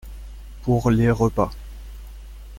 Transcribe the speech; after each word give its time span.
Pour 0.63 0.89
les 0.89 1.11
repas. 1.11 1.51